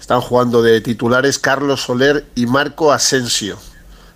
Están 0.00 0.20
jugando 0.20 0.62
de 0.62 0.80
titulares 0.80 1.38
Carlos 1.38 1.82
Soler 1.82 2.26
y 2.34 2.46
Marco 2.46 2.92
Asensio, 2.92 3.58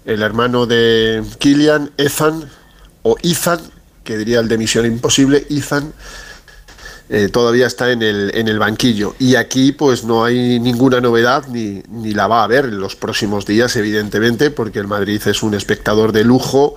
el 0.05 0.23
hermano 0.23 0.67
de 0.67 1.23
Kylian, 1.39 1.93
Ethan 1.99 2.51
o 3.03 3.17
Ethan, 3.23 3.61
que 4.05 4.17
diría 4.17 4.41
el 4.41 4.49
de 4.49 4.59
Misión 4.59 4.87
Imposible, 4.87 5.47
Ethan. 5.51 5.93
eh, 7.09 7.29
todavía 7.29 7.67
está 7.67 7.91
en 7.91 8.03
el, 8.03 8.31
en 8.35 8.49
el 8.49 8.59
banquillo. 8.59 9.15
Y 9.19 9.35
aquí 9.37 9.73
pues 9.73 10.05
no 10.05 10.25
hay 10.25 10.59
ninguna 10.61 11.01
novedad 11.01 11.47
ni, 11.49 11.83
ni 11.89 12.15
la 12.15 12.27
va 12.27 12.41
a 12.41 12.45
haber 12.45 12.65
en 12.67 12.81
los 12.81 12.97
próximos 12.97 13.45
días, 13.45 13.77
evidentemente, 13.77 14.51
porque 14.51 14.79
el 14.79 14.87
Madrid 14.87 15.21
es 15.27 15.43
un 15.43 15.55
espectador 15.55 16.13
de 16.13 16.25
lujo 16.25 16.75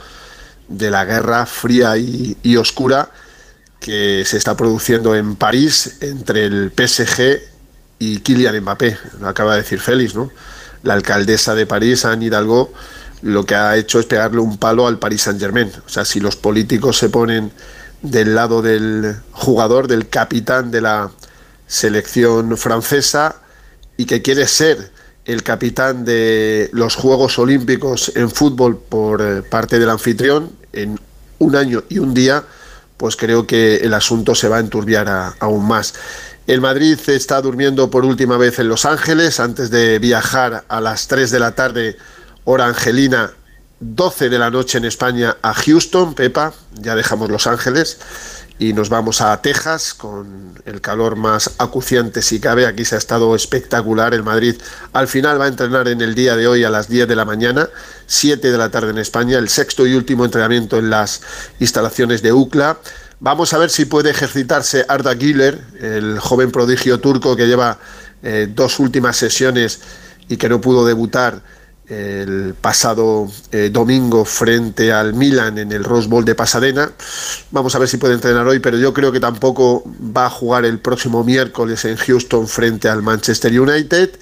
de 0.68 0.90
la 0.92 1.06
guerra 1.06 1.46
fría 1.46 1.96
y, 1.98 2.38
y 2.44 2.58
oscura 2.58 3.10
que 3.80 4.24
se 4.26 4.38
está 4.38 4.58
produciendo 4.58 5.16
en 5.16 5.36
París 5.36 5.98
entre 6.02 6.46
el 6.46 6.72
PSG 6.76 7.40
y 8.00 8.20
Kylian 8.20 8.60
Mbappé. 8.62 8.98
Lo 9.22 9.28
acaba 9.30 9.54
de 9.54 9.62
decir 9.62 9.80
Félix, 9.80 10.16
¿no? 10.16 10.32
La 10.84 10.96
alcaldesa 10.96 11.56
de 11.56 11.66
París, 11.66 12.04
Anne 12.04 12.26
Hidalgo, 12.26 12.74
lo 13.22 13.46
que 13.46 13.56
ha 13.56 13.76
hecho 13.78 14.00
es 14.00 14.06
pegarle 14.06 14.40
un 14.40 14.58
palo 14.58 14.88
al 14.88 15.00
Paris 15.00 15.24
Saint 15.24 15.40
Germain. 15.40 15.72
O 15.86 15.90
sea, 15.90 16.06
si 16.06 16.20
los 16.20 16.36
políticos 16.36 16.98
se 16.98 17.10
ponen 17.10 17.52
del 18.02 18.36
lado 18.36 18.62
del 18.62 19.16
jugador, 19.32 19.88
del 19.88 20.10
capitán 20.10 20.70
de 20.72 20.82
la 20.82 21.10
selección 21.68 22.58
francesa 22.58 23.36
y 23.98 24.06
que 24.06 24.22
quiere 24.22 24.48
ser 24.48 24.92
el 25.26 25.42
capitán 25.42 26.06
de 26.06 26.70
los 26.72 26.96
Juegos 26.96 27.40
Olímpicos 27.40 28.12
en 28.16 28.30
fútbol 28.30 28.78
por 28.78 29.22
eh, 29.22 29.42
parte 29.42 29.80
del 29.80 29.90
anfitrión 29.90 30.52
en 30.72 31.00
un 31.40 31.56
año 31.56 31.84
y 31.90 31.98
un 31.98 32.14
día, 32.14 32.44
pues 32.98 33.16
creo 33.16 33.48
que 33.48 33.78
el 33.78 33.94
asunto 33.96 34.36
se 34.36 34.48
va 34.48 34.58
a 34.58 34.60
enturbiar 34.60 35.10
a- 35.10 35.34
aún 35.40 35.68
más. 35.68 35.96
El 36.46 36.62
Madrid 36.62 37.00
está 37.08 37.42
durmiendo 37.42 37.90
por 37.90 38.06
última 38.06 38.38
vez 38.38 38.60
en 38.60 38.70
Los 38.70 38.86
Ángeles 38.86 39.40
antes 39.40 39.72
de 39.72 39.98
viajar 39.98 40.64
a 40.68 40.80
las 40.80 41.08
3 41.08 41.32
de 41.32 41.40
la 41.40 41.56
tarde, 41.56 41.98
hora 42.46 42.68
angelina, 42.68 43.32
12 43.80 44.30
de 44.30 44.40
la 44.40 44.50
noche 44.50 44.78
en 44.78 44.86
España 44.86 45.36
a 45.42 45.54
Houston, 45.54 46.14
Pepa, 46.14 46.54
ya 46.74 46.96
dejamos 46.96 47.30
Los 47.30 47.48
Ángeles 47.48 48.00
y 48.58 48.72
nos 48.72 48.88
vamos 48.88 49.20
a 49.20 49.42
Texas 49.42 49.94
con 49.94 50.54
el 50.66 50.80
calor 50.80 51.18
más 51.18 51.52
acuciante 51.58 52.22
si 52.22 52.40
cabe. 52.40 52.66
Aquí 52.66 52.86
se 52.86 52.96
ha 52.96 52.98
estado 52.98 53.36
espectacular. 53.36 54.14
El 54.14 54.24
Madrid 54.24 54.56
al 54.94 55.10
final 55.10 55.42
va 55.42 55.46
a 55.46 55.48
entrenar 55.50 55.90
en 55.90 56.00
el 56.00 56.16
día 56.16 56.38
de 56.38 56.48
hoy 56.48 56.64
a 56.64 56.70
las 56.70 56.88
10 56.88 57.08
de 57.08 57.16
la 57.16 57.26
mañana, 57.26 57.68
7 58.06 58.50
de 58.50 58.58
la 58.58 58.70
tarde 58.70 58.92
en 58.92 58.98
España, 59.00 59.38
el 59.38 59.50
sexto 59.50 59.86
y 59.86 59.96
último 59.96 60.24
entrenamiento 60.24 60.78
en 60.78 60.90
las 60.90 61.22
instalaciones 61.60 62.22
de 62.22 62.32
UCLA. 62.32 62.78
Vamos 63.20 63.54
a 63.54 63.58
ver 63.58 63.70
si 63.70 63.86
puede 63.86 64.12
ejercitarse 64.12 64.86
Arda 64.88 65.16
Güler, 65.16 65.60
el 65.82 66.20
joven 66.20 66.52
prodigio 66.52 67.00
turco 67.00 67.36
que 67.36 67.48
lleva 67.48 67.80
eh, 68.24 68.48
dos 68.50 68.80
últimas 68.80 69.18
sesiones 69.18 69.82
y 70.30 70.38
que 70.38 70.48
no 70.48 70.62
pudo 70.62 70.86
debutar 70.86 71.42
el 71.88 72.56
pasado 72.60 73.30
eh, 73.52 73.70
domingo 73.72 74.26
frente 74.26 74.92
al 74.92 75.14
Milan 75.14 75.58
en 75.58 75.72
el 75.72 75.84
Rose 75.84 76.08
Bowl 76.08 76.26
de 76.26 76.36
Pasadena. 76.36 76.92
Vamos 77.52 77.76
a 77.76 77.80
ver 77.80 77.88
si 77.88 77.98
puede 77.98 78.16
entrenar 78.16 78.48
hoy, 78.48 78.60
pero 78.60 78.78
yo 78.78 78.94
creo 78.94 79.12
que 79.12 79.20
tampoco 79.20 79.84
va 80.16 80.26
a 80.26 80.30
jugar 80.30 80.66
el 80.66 80.80
próximo 80.80 81.24
miércoles 81.24 81.86
en 81.86 81.98
Houston 81.98 82.48
frente 82.48 82.90
al 82.90 83.02
Manchester 83.02 83.60
United. 83.60 84.18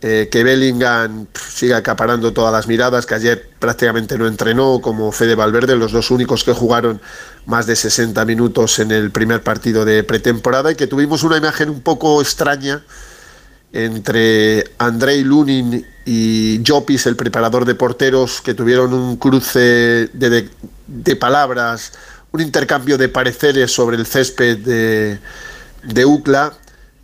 Eh, 0.00 0.28
que 0.30 0.44
Bellingham 0.44 1.26
siga 1.34 1.78
acaparando 1.78 2.32
todas 2.32 2.52
las 2.52 2.68
miradas, 2.68 3.04
que 3.04 3.16
ayer 3.16 3.50
prácticamente 3.58 4.16
no 4.16 4.28
entrenó, 4.28 4.80
como 4.80 5.10
Fede 5.10 5.34
Valverde, 5.34 5.74
los 5.74 5.90
dos 5.90 6.12
únicos 6.12 6.44
que 6.44 6.52
jugaron 6.52 7.00
más 7.46 7.66
de 7.66 7.74
60 7.74 8.24
minutos 8.24 8.78
en 8.78 8.92
el 8.92 9.10
primer 9.10 9.42
partido 9.42 9.84
de 9.84 10.04
pretemporada 10.04 10.70
y 10.70 10.76
que 10.76 10.86
tuvimos 10.86 11.24
una 11.24 11.38
imagen 11.38 11.68
un 11.68 11.80
poco 11.80 12.22
extraña 12.22 12.84
entre 13.72 14.64
Andrei 14.78 15.22
Lunin 15.22 15.84
y 16.04 16.62
Jopis, 16.66 17.06
el 17.06 17.16
preparador 17.16 17.64
de 17.64 17.74
porteros, 17.74 18.40
que 18.40 18.54
tuvieron 18.54 18.94
un 18.94 19.16
cruce 19.16 20.08
de, 20.12 21.16
palabras, 21.16 21.92
un 22.32 22.40
intercambio 22.40 22.96
de 22.96 23.08
pareceres 23.08 23.70
sobre 23.70 23.96
el 23.96 24.06
césped 24.06 24.58
de, 24.58 25.18
de 25.82 26.04
UCLA 26.06 26.54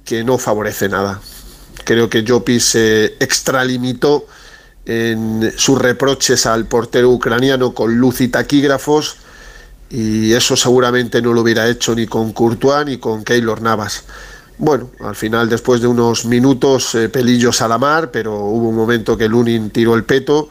que 0.04 0.25
no 0.25 0.38
favorece 0.38 0.88
nada. 0.88 1.21
Creo 1.85 2.09
que 2.09 2.25
Jopis 2.26 2.64
se 2.64 3.04
extralimitó 3.21 4.26
en 4.87 5.52
sus 5.56 5.78
reproches 5.78 6.47
al 6.47 6.66
portero 6.66 7.11
ucraniano 7.11 7.75
con 7.75 7.97
luz 7.97 8.21
y 8.21 8.28
taquígrafos 8.28 9.16
y 9.90 10.33
eso 10.33 10.56
seguramente 10.56 11.23
no 11.23 11.33
lo 11.33 11.42
hubiera 11.42 11.68
hecho 11.68 11.94
ni 11.94 12.06
con 12.06 12.33
Courtois 12.33 12.87
ni 12.87 12.99
con 12.99 13.23
Keylor 13.25 13.62
Navas. 13.62 14.04
Bueno, 14.56 14.90
al 15.00 15.16
final, 15.16 15.49
después 15.49 15.80
de 15.80 15.88
unos 15.88 16.26
minutos, 16.26 16.94
eh, 16.94 17.08
pelillos 17.08 17.61
a 17.61 17.66
la 17.66 17.76
mar, 17.76 18.11
pero 18.12 18.38
hubo 18.38 18.68
un 18.68 18.76
momento 18.76 19.16
que 19.16 19.28
Lunin 19.28 19.70
tiró 19.70 19.94
el 19.94 20.04
peto. 20.04 20.49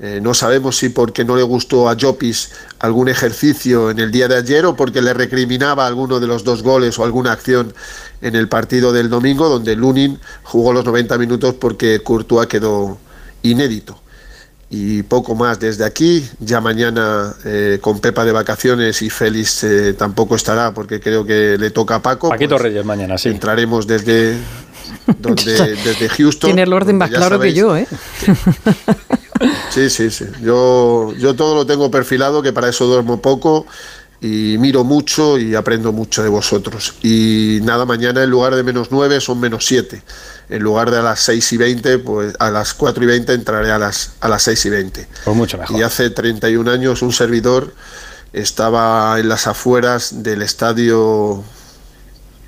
Eh, 0.00 0.18
no 0.22 0.32
sabemos 0.34 0.76
si 0.78 0.88
porque 0.88 1.24
no 1.24 1.36
le 1.36 1.42
gustó 1.42 1.88
a 1.88 1.96
Jopis 1.98 2.50
algún 2.80 3.08
ejercicio 3.08 3.90
en 3.90 3.98
el 4.00 4.10
día 4.10 4.28
de 4.28 4.36
ayer 4.36 4.66
o 4.66 4.74
porque 4.74 5.02
le 5.02 5.14
recriminaba 5.14 5.86
alguno 5.86 6.20
de 6.20 6.26
los 6.26 6.42
dos 6.42 6.62
goles 6.62 6.98
o 6.98 7.04
alguna 7.04 7.32
acción 7.32 7.72
en 8.20 8.34
el 8.34 8.48
partido 8.48 8.92
del 8.92 9.08
domingo, 9.08 9.48
donde 9.48 9.76
Lunin 9.76 10.18
jugó 10.42 10.72
los 10.72 10.84
90 10.84 11.16
minutos 11.18 11.54
porque 11.54 12.00
Courtois 12.00 12.48
quedó 12.48 12.98
inédito 13.42 14.03
y 14.70 15.02
poco 15.02 15.34
más 15.34 15.60
desde 15.60 15.84
aquí. 15.84 16.28
Ya 16.40 16.60
mañana 16.60 17.34
eh, 17.44 17.78
con 17.80 18.00
Pepa 18.00 18.24
de 18.24 18.32
vacaciones 18.32 19.02
y 19.02 19.10
Félix 19.10 19.64
eh, 19.64 19.94
tampoco 19.94 20.36
estará 20.36 20.72
porque 20.72 21.00
creo 21.00 21.24
que 21.24 21.56
le 21.58 21.70
toca 21.70 21.96
a 21.96 22.02
Paco. 22.02 22.28
Paquito 22.28 22.56
pues 22.56 22.62
Reyes 22.62 22.84
mañana, 22.84 23.18
sí. 23.18 23.28
Entraremos 23.28 23.86
desde, 23.86 24.36
donde, 25.18 25.76
desde 25.84 26.08
Houston. 26.08 26.48
Tiene 26.48 26.62
el 26.62 26.72
orden 26.72 26.98
más 26.98 27.10
claro 27.10 27.38
que 27.38 27.52
yo, 27.52 27.76
¿eh? 27.76 27.86
Sí, 29.70 29.90
sí, 29.90 30.10
sí. 30.10 30.26
Yo, 30.42 31.12
yo 31.18 31.34
todo 31.34 31.54
lo 31.54 31.66
tengo 31.66 31.90
perfilado, 31.90 32.42
que 32.42 32.52
para 32.52 32.68
eso 32.68 32.86
duermo 32.86 33.20
poco 33.20 33.66
y 34.20 34.56
miro 34.58 34.84
mucho 34.84 35.38
y 35.38 35.54
aprendo 35.54 35.92
mucho 35.92 36.22
de 36.22 36.28
vosotros. 36.28 36.94
Y 37.02 37.58
nada, 37.62 37.84
mañana 37.84 38.22
en 38.22 38.30
lugar 38.30 38.54
de 38.54 38.62
menos 38.62 38.88
9 38.90 39.20
son 39.20 39.40
menos 39.40 39.66
7 39.66 40.02
en 40.48 40.62
lugar 40.62 40.90
de 40.90 40.98
a 40.98 41.02
las 41.02 41.20
6 41.20 41.52
y 41.52 41.56
20, 41.56 41.98
pues 41.98 42.34
a 42.38 42.50
las 42.50 42.74
4 42.74 43.02
y 43.04 43.06
20 43.06 43.32
entraré 43.32 43.70
a 43.70 43.78
las, 43.78 44.12
a 44.20 44.28
las 44.28 44.42
6 44.42 44.66
y 44.66 44.70
20. 44.70 45.08
Pues 45.24 45.36
mucho 45.36 45.58
mejor. 45.58 45.78
Y 45.78 45.82
hace 45.82 46.10
31 46.10 46.70
años 46.70 47.02
un 47.02 47.12
servidor 47.12 47.74
estaba 48.32 49.18
en 49.18 49.28
las 49.28 49.46
afueras 49.46 50.22
del 50.22 50.42
estadio 50.42 51.44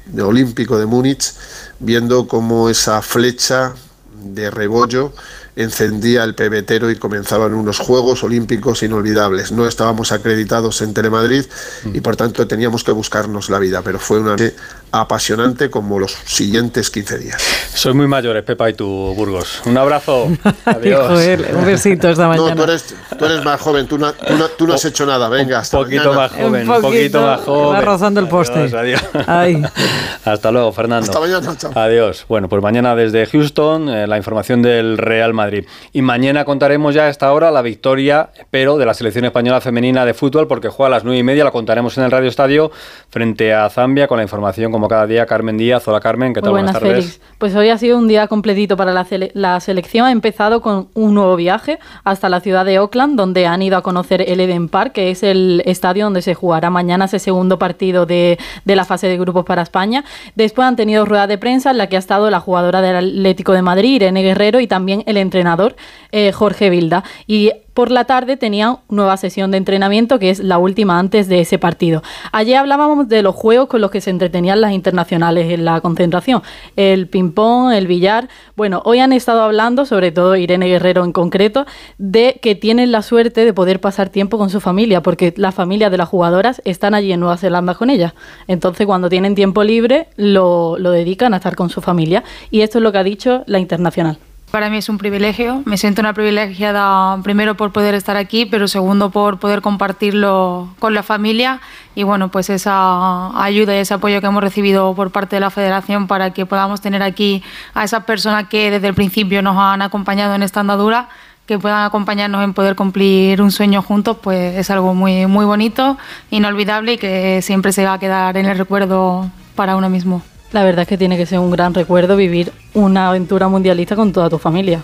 de 0.06 0.22
olímpico 0.22 0.78
de 0.78 0.86
Múnich 0.86 1.32
viendo 1.78 2.26
cómo 2.26 2.68
esa 2.68 3.02
flecha 3.02 3.74
de 4.14 4.50
rebollo 4.50 5.12
encendía 5.56 6.22
el 6.24 6.34
pebetero 6.34 6.90
y 6.90 6.96
comenzaban 6.96 7.54
unos 7.54 7.78
Juegos 7.78 8.22
Olímpicos 8.22 8.82
inolvidables. 8.82 9.52
No 9.52 9.66
estábamos 9.66 10.12
acreditados 10.12 10.82
en 10.82 10.92
Telemadrid 10.92 11.46
y 11.92 12.00
por 12.02 12.14
tanto 12.16 12.46
teníamos 12.46 12.84
que 12.84 12.92
buscarnos 12.92 13.48
la 13.48 13.58
vida, 13.58 13.80
pero 13.82 13.98
fue 13.98 14.20
una 14.20 14.32
noche 14.32 14.54
apasionante 14.93 15.71
como 15.71 15.99
los 15.99 16.12
siguientes 16.25 16.90
15 16.90 17.19
días. 17.19 17.43
Soy 17.75 17.93
muy 17.95 18.07
mayores, 18.07 18.43
Pepa 18.45 18.71
y 18.71 18.75
tú, 18.75 19.12
Burgos. 19.16 19.61
Un 19.66 19.76
abrazo. 19.76 20.28
Adiós. 20.64 21.09
Joder, 21.09 21.55
un 21.55 21.66
besito 21.66 22.09
esta 22.09 22.28
mañana. 22.28 22.55
No, 22.55 22.57
tú 22.57 22.62
eres, 22.71 22.95
tú 23.19 23.25
eres 23.26 23.45
más 23.45 23.61
joven, 23.61 23.87
tú 23.87 23.99
no, 23.99 24.12
tú 24.12 24.35
no- 24.37 24.49
tú 24.49 24.66
no 24.66 24.75
has 24.75 24.85
hecho 24.85 25.05
nada. 25.05 25.28
Venga, 25.28 25.59
hasta 25.59 25.78
Un 25.78 25.85
poquito 25.85 26.05
mañana. 26.05 26.21
más 26.23 26.33
joven, 26.33 26.62
Un 26.62 26.75
un 26.76 26.83
poquito 26.83 26.88
poquito, 26.88 27.21
más 27.23 27.40
joven. 27.40 27.73
va 27.76 27.81
rozando 27.83 28.21
el 28.21 28.28
poste. 28.28 28.59
Adiós, 28.59 28.75
adiós. 28.75 29.02
Ay. 29.26 29.62
Hasta 30.25 30.50
luego, 30.50 30.73
Fernando. 30.73 31.05
Hasta 31.11 31.21
mañana, 31.21 31.57
chao. 31.57 31.71
Adiós. 31.75 32.25
Bueno, 32.28 32.49
pues 32.49 32.62
mañana 32.62 32.97
desde 32.97 33.26
Houston 33.26 33.88
eh, 33.88 34.07
la 34.07 34.16
información 34.16 34.62
del 34.62 34.99
Real 34.99 35.35
Madrid. 35.35 35.66
Y 35.93 36.02
mañana 36.02 36.45
contaremos 36.45 36.95
ya 36.95 37.05
a 37.05 37.09
esta 37.11 37.33
hora 37.33 37.50
la 37.50 37.62
victoria, 37.62 38.31
pero 38.50 38.76
de 38.78 38.87
la 38.87 38.95
selección 38.95 39.25
española 39.25 39.61
femenina 39.61 40.05
de 40.05 40.14
fútbol, 40.14 40.49
porque 40.49 40.69
juega 40.69 40.88
a 40.88 40.90
las 40.90 41.05
nueve 41.05 41.19
y 41.19 41.23
media, 41.23 41.45
la 41.45 41.50
contaremos 41.50 41.97
en 41.99 42.05
el 42.05 42.11
Radio 42.11 42.28
Estadio 42.28 42.71
frente 43.11 43.52
a 43.55 43.69
Zambia 43.71 44.09
con 44.09 44.16
la 44.16 44.23
información 44.23 44.73
como 44.76 44.88
cada 44.88 45.06
día 45.06 45.25
Carmen 45.25 45.56
Díaz. 45.56 45.88
Hola 45.88 46.00
Carmen, 46.00 46.35
¿qué 46.35 46.42
tal? 46.42 46.50
Muy 46.50 46.61
buenas, 46.61 46.75
tardes. 46.75 46.92
Félix. 46.92 47.21
Pues 47.38 47.56
hoy 47.56 47.71
ha 47.71 47.78
sido 47.78 47.97
un 47.97 48.09
día 48.09 48.26
completito 48.26 48.76
para 48.76 48.92
la, 48.92 49.06
sele- 49.06 49.30
la 49.33 49.59
selección. 49.61 50.04
Ha 50.04 50.12
empezado 50.12 50.61
con 50.61 50.88
un 50.92 51.14
nuevo 51.14 51.35
viaje 51.35 51.78
hasta 52.04 52.28
la 52.28 52.40
ciudad 52.40 52.66
de 52.66 52.76
Auckland, 52.76 53.16
donde 53.16 53.47
han 53.47 53.62
ido 53.62 53.78
a 53.78 53.83
conocer 53.83 54.21
el 54.28 54.38
Eden 54.38 54.68
Park, 54.68 54.92
que 54.92 55.11
es 55.11 55.23
el 55.23 55.62
estadio 55.64 56.04
donde 56.04 56.21
se 56.21 56.35
jugará 56.35 56.68
mañana 56.68 57.06
ese 57.06 57.18
segundo 57.18 57.59
partido 57.59 58.04
de, 58.04 58.38
de 58.66 58.76
la 58.76 58.85
fase 58.85 59.09
de 59.09 59.16
grupos 59.16 59.47
para 59.47 59.62
España. 59.62 60.04
Después 60.35 60.68
han 60.68 60.76
tenido 60.76 61.06
rueda 61.06 61.26
de 61.26 61.38
prensa 61.38 61.71
en 61.71 61.78
la 61.78 61.87
que 61.88 61.97
ha 61.97 61.99
estado 61.99 62.28
la 62.28 62.40
jugadora 62.40 62.83
del 62.83 62.97
Atlético 62.97 63.52
de 63.52 63.62
Madrid, 63.62 63.95
Irene 63.95 64.23
Guerrero, 64.23 64.61
y 64.61 64.66
también 64.66 65.04
el 65.06 65.16
entrenador, 65.16 65.75
eh, 66.12 66.33
Jorge 66.33 66.68
Vilda. 66.68 67.02
Y 67.26 67.52
por 67.76 67.90
la 67.90 68.06
tarde 68.06 68.38
tenían 68.38 68.78
nueva 68.88 69.18
sesión 69.18 69.50
de 69.50 69.59
entrenamiento, 69.59 70.18
que 70.18 70.30
es 70.30 70.38
la 70.38 70.56
última 70.56 70.99
antes 70.99 71.28
de 71.28 71.40
ese 71.40 71.59
partido. 71.59 72.02
Ayer 72.33 72.56
hablábamos 72.56 73.06
de 73.06 73.21
los 73.21 73.35
juegos 73.35 73.68
con 73.68 73.83
los 73.83 73.90
que 73.90 74.00
se 74.00 74.09
entretenían 74.09 74.62
las 74.62 74.73
internacionales 74.73 75.52
en 75.52 75.66
la 75.66 75.83
concentración, 75.83 76.42
el 76.76 77.06
ping-pong, 77.06 77.75
el 77.75 77.87
billar. 77.87 78.30
Bueno, 78.56 78.80
hoy 78.87 79.00
han 79.00 79.12
estado 79.12 79.42
hablando, 79.42 79.85
sobre 79.85 80.11
todo 80.11 80.37
Irene 80.37 80.68
Guerrero 80.68 81.04
en 81.04 81.12
concreto, 81.12 81.66
de 81.99 82.40
que 82.40 82.54
tienen 82.54 82.92
la 82.92 83.02
suerte 83.02 83.45
de 83.45 83.52
poder 83.52 83.78
pasar 83.78 84.09
tiempo 84.09 84.38
con 84.38 84.49
su 84.49 84.62
familia, 84.62 85.02
porque 85.02 85.35
las 85.37 85.54
familias 85.54 85.90
de 85.90 85.99
las 85.99 86.09
jugadoras 86.09 86.62
están 86.64 86.95
allí 86.95 87.12
en 87.12 87.21
Nueva 87.21 87.37
Zelanda 87.37 87.75
con 87.75 87.90
ellas. 87.90 88.14
Entonces, 88.49 88.87
cuando 88.87 89.11
tienen 89.11 89.35
tiempo 89.35 89.62
libre, 89.62 90.09
lo, 90.16 90.78
lo 90.78 90.92
dedican 90.92 91.35
a 91.35 91.37
estar 91.37 91.54
con 91.54 91.68
su 91.68 91.83
familia. 91.83 92.25
Y 92.50 92.62
esto 92.62 92.78
es 92.78 92.83
lo 92.83 92.90
que 92.90 92.99
ha 92.99 93.04
dicho 93.04 93.45
la 93.47 93.59
internacional. 93.59 94.16
Para 94.50 94.70
mí 94.70 94.78
es 94.78 94.88
un 94.88 94.96
privilegio. 94.96 95.62
Me 95.66 95.76
siento 95.76 96.00
una 96.00 96.12
privilegiada 96.12 97.20
primero 97.22 97.56
por 97.56 97.72
poder 97.72 97.94
estar 97.94 98.16
aquí, 98.16 98.46
pero 98.46 98.68
segundo 98.68 99.10
por 99.10 99.38
poder 99.38 99.60
compartirlo 99.60 100.74
con 100.78 100.94
la 100.94 101.02
familia 101.02 101.60
y 101.94 102.04
bueno, 102.04 102.30
pues 102.30 102.48
esa 102.48 103.42
ayuda 103.42 103.74
y 103.74 103.78
ese 103.78 103.94
apoyo 103.94 104.20
que 104.20 104.26
hemos 104.26 104.42
recibido 104.42 104.94
por 104.94 105.10
parte 105.10 105.36
de 105.36 105.40
la 105.40 105.50
federación 105.50 106.06
para 106.06 106.30
que 106.30 106.46
podamos 106.46 106.80
tener 106.80 107.02
aquí 107.02 107.42
a 107.74 107.84
esas 107.84 108.04
personas 108.04 108.48
que 108.48 108.70
desde 108.70 108.88
el 108.88 108.94
principio 108.94 109.42
nos 109.42 109.56
han 109.58 109.82
acompañado 109.82 110.34
en 110.34 110.42
esta 110.42 110.60
andadura 110.60 111.08
que 111.46 111.58
puedan 111.58 111.84
acompañarnos 111.84 112.42
en 112.42 112.54
poder 112.54 112.74
cumplir 112.74 113.40
un 113.40 113.52
sueño 113.52 113.80
juntos, 113.80 114.16
pues 114.20 114.56
es 114.56 114.70
algo 114.70 114.94
muy, 114.94 115.26
muy 115.26 115.44
bonito, 115.44 115.96
inolvidable 116.30 116.94
y 116.94 116.98
que 116.98 117.40
siempre 117.40 117.72
se 117.72 117.84
va 117.84 117.94
a 117.94 117.98
quedar 117.98 118.36
en 118.36 118.46
el 118.46 118.58
recuerdo 118.58 119.30
para 119.54 119.76
uno 119.76 119.88
mismo. 119.88 120.22
La 120.52 120.62
verdad 120.64 120.82
es 120.82 120.88
que 120.88 120.96
tiene 120.96 121.16
que 121.16 121.26
ser 121.26 121.38
un 121.40 121.50
gran 121.50 121.74
recuerdo 121.74 122.16
vivir 122.16 122.52
una 122.74 123.08
aventura 123.08 123.48
mundialista 123.48 123.96
con 123.96 124.12
toda 124.12 124.30
tu 124.30 124.38
familia. 124.38 124.80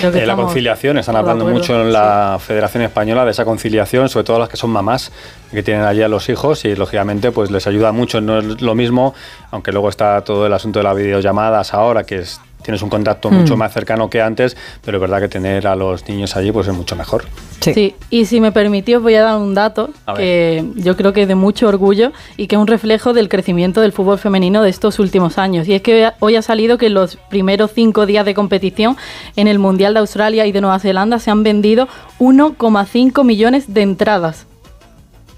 Creo 0.00 0.10
que 0.10 0.22
Eh, 0.22 0.26
la 0.26 0.34
conciliación, 0.36 0.98
están 0.98 1.16
hablando 1.16 1.44
mucho 1.46 1.80
en 1.82 1.92
la 1.92 2.38
Federación 2.40 2.82
Española 2.82 3.24
de 3.24 3.30
esa 3.30 3.44
conciliación, 3.44 4.08
sobre 4.08 4.24
todo 4.24 4.38
las 4.38 4.48
que 4.48 4.56
son 4.56 4.70
mamás, 4.70 5.12
que 5.50 5.62
tienen 5.62 5.84
allí 5.84 6.02
a 6.02 6.08
los 6.08 6.28
hijos 6.28 6.64
y 6.64 6.74
lógicamente 6.74 7.30
pues 7.30 7.50
les 7.50 7.66
ayuda 7.66 7.92
mucho. 7.92 8.20
No 8.20 8.38
es 8.38 8.60
lo 8.62 8.74
mismo, 8.74 9.14
aunque 9.50 9.70
luego 9.70 9.88
está 9.90 10.22
todo 10.22 10.46
el 10.46 10.52
asunto 10.52 10.78
de 10.80 10.84
las 10.84 10.96
videollamadas 10.96 11.74
ahora, 11.74 12.04
que 12.04 12.16
es- 12.20 12.40
tienes 12.62 12.82
un 12.82 12.88
contacto 12.88 13.30
mucho 13.30 13.54
Mm. 13.54 13.58
más 13.58 13.72
cercano 13.72 14.10
que 14.10 14.20
antes, 14.20 14.56
pero 14.84 14.96
es 14.98 15.00
verdad 15.00 15.20
que 15.20 15.28
tener 15.28 15.66
a 15.66 15.76
los 15.76 16.08
niños 16.08 16.36
allí 16.36 16.50
pues 16.52 16.66
es 16.66 16.74
mucho 16.74 16.96
mejor. 16.96 17.24
Sí. 17.60 17.94
y 18.10 18.26
si 18.26 18.40
me 18.40 18.52
permitís 18.52 19.00
voy 19.00 19.14
a 19.16 19.22
dar 19.22 19.38
un 19.38 19.54
dato 19.54 19.90
que 20.16 20.64
yo 20.76 20.96
creo 20.96 21.12
que 21.12 21.22
es 21.22 21.28
de 21.28 21.34
mucho 21.34 21.66
orgullo 21.66 22.12
y 22.36 22.46
que 22.46 22.54
es 22.54 22.60
un 22.60 22.66
reflejo 22.68 23.12
del 23.12 23.28
crecimiento 23.28 23.80
del 23.80 23.90
fútbol 23.92 24.18
femenino 24.18 24.62
de 24.62 24.70
estos 24.70 24.98
últimos 25.00 25.36
años. 25.38 25.66
Y 25.66 25.74
es 25.74 25.82
que 25.82 26.10
hoy 26.20 26.36
ha 26.36 26.42
salido 26.42 26.78
que 26.78 26.86
en 26.86 26.94
los 26.94 27.16
primeros 27.28 27.72
cinco 27.74 28.06
días 28.06 28.24
de 28.24 28.34
competición 28.34 28.96
en 29.36 29.48
el 29.48 29.58
Mundial 29.58 29.94
de 29.94 30.00
Australia 30.00 30.46
y 30.46 30.52
de 30.52 30.60
Nueva 30.60 30.78
Zelanda 30.78 31.18
se 31.18 31.30
han 31.30 31.42
vendido 31.42 31.88
1,5 32.18 33.24
millones 33.24 33.72
de 33.74 33.82
entradas. 33.82 34.46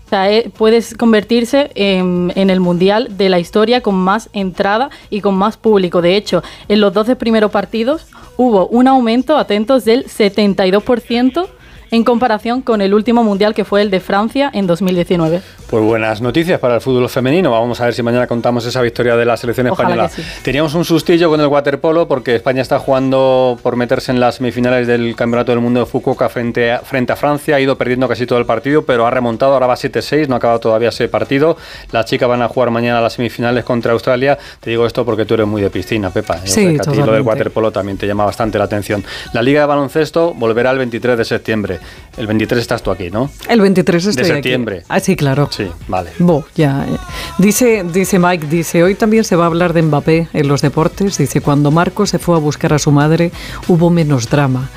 O 0.08 0.10
sea, 0.10 0.32
eh, 0.32 0.50
puedes 0.56 0.94
convertirse 0.94 1.70
en, 1.74 2.32
en 2.34 2.48
el 2.48 2.60
mundial 2.60 3.18
de 3.18 3.28
la 3.28 3.40
historia 3.40 3.82
con 3.82 3.94
más 3.94 4.30
entrada 4.32 4.88
y 5.10 5.20
con 5.20 5.34
más 5.34 5.58
público. 5.58 6.00
De 6.00 6.16
hecho, 6.16 6.42
en 6.68 6.80
los 6.80 6.94
12 6.94 7.14
primeros 7.16 7.50
partidos 7.50 8.06
hubo 8.38 8.68
un 8.68 8.88
aumento, 8.88 9.36
atentos, 9.36 9.84
del 9.84 10.06
72% 10.06 11.46
en 11.90 12.04
comparación 12.04 12.62
con 12.62 12.80
el 12.80 12.94
último 12.94 13.24
mundial 13.24 13.54
que 13.54 13.64
fue 13.64 13.82
el 13.82 13.90
de 13.90 14.00
Francia 14.00 14.50
en 14.52 14.66
2019. 14.66 15.40
Pues 15.68 15.84
buenas 15.84 16.22
noticias 16.22 16.58
para 16.60 16.76
el 16.76 16.80
fútbol 16.80 17.08
femenino. 17.10 17.50
Vamos 17.50 17.80
a 17.80 17.84
ver 17.84 17.94
si 17.94 18.02
mañana 18.02 18.26
contamos 18.26 18.64
esa 18.64 18.80
victoria 18.80 19.16
de 19.16 19.24
la 19.26 19.36
selección 19.36 19.66
española. 19.66 20.08
sí. 20.08 20.22
Teníamos 20.42 20.74
un 20.74 20.84
sustillo 20.84 21.28
con 21.28 21.40
el 21.40 21.46
waterpolo 21.46 22.08
porque 22.08 22.34
España 22.34 22.62
está 22.62 22.78
jugando 22.78 23.58
por 23.62 23.76
meterse 23.76 24.10
en 24.10 24.18
las 24.18 24.36
semifinales 24.36 24.86
del 24.86 25.14
Campeonato 25.14 25.52
del 25.52 25.60
Mundo 25.60 25.80
de 25.80 25.86
Fukuoka 25.86 26.28
frente 26.30 26.72
a, 26.72 26.78
frente 26.78 27.12
a 27.12 27.16
Francia. 27.16 27.56
Ha 27.56 27.60
ido 27.60 27.76
perdiendo 27.76 28.08
casi 28.08 28.24
todo 28.26 28.38
el 28.38 28.46
partido, 28.46 28.82
pero 28.82 29.06
ha 29.06 29.10
remontado. 29.10 29.52
Ahora 29.52 29.66
va 29.66 29.74
7-6, 29.74 30.28
no 30.28 30.34
ha 30.34 30.38
acabado 30.38 30.60
todavía 30.60 30.88
ese 30.88 31.08
partido. 31.08 31.58
Las 31.92 32.06
chicas 32.06 32.28
van 32.28 32.40
a 32.40 32.48
jugar 32.48 32.70
mañana 32.70 33.00
las 33.00 33.12
semifinales 33.12 33.64
contra 33.64 33.92
Australia. 33.92 34.38
Te 34.60 34.70
digo 34.70 34.86
esto 34.86 35.04
porque 35.04 35.26
tú 35.26 35.34
eres 35.34 35.46
muy 35.46 35.60
de 35.60 35.68
piscina, 35.68 36.08
Pepa. 36.08 36.38
Sí, 36.44 36.78
a 36.80 36.90
ti 36.90 36.96
lo 36.96 37.12
del 37.12 37.22
waterpolo 37.22 37.70
también 37.70 37.98
te 37.98 38.06
llama 38.06 38.24
bastante 38.24 38.56
la 38.56 38.64
atención. 38.64 39.04
La 39.34 39.42
Liga 39.42 39.60
de 39.60 39.66
Baloncesto 39.66 40.32
volverá 40.32 40.70
el 40.70 40.78
23 40.78 41.18
de 41.18 41.24
septiembre. 41.26 41.77
El 42.16 42.26
23 42.26 42.60
estás 42.60 42.82
tú 42.82 42.90
aquí, 42.90 43.10
¿no? 43.10 43.30
El 43.48 43.60
23 43.60 44.04
estoy 44.06 44.24
De 44.24 44.30
aquí. 44.30 44.36
septiembre. 44.38 44.82
Ah, 44.88 44.98
sí, 45.00 45.14
claro. 45.16 45.48
Sí, 45.50 45.66
vale. 45.86 46.10
Bo, 46.18 46.44
ya. 46.54 46.84
eh. 46.88 46.96
Dice, 47.38 47.84
dice 47.92 48.18
Mike, 48.18 48.46
dice, 48.48 48.82
hoy 48.82 48.94
también 48.94 49.24
se 49.24 49.36
va 49.36 49.44
a 49.44 49.46
hablar 49.46 49.72
de 49.72 49.82
Mbappé 49.82 50.28
en 50.32 50.48
los 50.48 50.60
deportes. 50.62 51.16
Dice, 51.18 51.40
cuando 51.40 51.70
Marco 51.70 52.06
se 52.06 52.18
fue 52.18 52.34
a 52.36 52.38
buscar 52.40 52.72
a 52.72 52.78
su 52.78 52.90
madre, 52.90 53.30
hubo 53.68 53.90
menos 53.90 54.28
drama. 54.28 54.68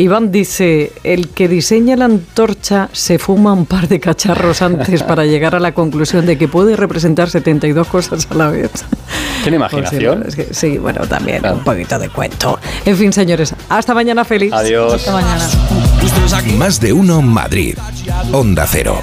Iván 0.00 0.32
dice, 0.32 0.92
el 1.04 1.28
que 1.28 1.46
diseña 1.46 1.94
la 1.94 2.06
antorcha 2.06 2.88
se 2.90 3.18
fuma 3.18 3.52
un 3.52 3.66
par 3.66 3.86
de 3.86 4.00
cacharros 4.00 4.62
antes 4.62 5.02
para 5.02 5.26
llegar 5.26 5.54
a 5.54 5.60
la 5.60 5.74
conclusión 5.74 6.24
de 6.24 6.38
que 6.38 6.48
puede 6.48 6.74
representar 6.74 7.28
72 7.28 7.86
cosas 7.86 8.26
a 8.30 8.34
la 8.34 8.48
vez. 8.48 8.70
Tiene 9.42 9.58
Pues 9.58 9.70
sí, 9.70 9.76
imaginación. 9.76 10.24
es 10.26 10.36
que 10.36 10.54
sí, 10.54 10.78
bueno, 10.78 11.06
también 11.06 11.44
un 11.44 11.62
poquito 11.62 11.98
de 11.98 12.08
cuento. 12.08 12.58
En 12.86 12.96
fin, 12.96 13.12
señores, 13.12 13.54
hasta 13.68 13.92
mañana, 13.92 14.24
feliz. 14.24 14.50
Adiós. 14.54 14.94
Hasta 14.94 15.12
mañana. 15.12 15.46
Más 16.56 16.80
de 16.80 16.94
uno 16.94 17.20
Madrid. 17.20 17.76
Onda 18.32 18.66
Cero. 18.66 19.02